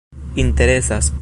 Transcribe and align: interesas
interesas 0.35 1.11